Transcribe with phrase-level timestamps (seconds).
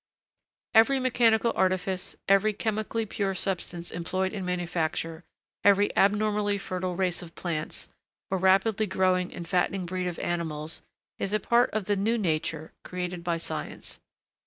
[0.73, 5.23] Every mechanical artifice, every chemically pure substance employed in manufacture,
[5.63, 7.89] every abnormally fertile race of plants,
[8.31, 10.81] or rapidly growing and fattening breed of animals,
[11.19, 13.99] is a part of the new Nature created by science.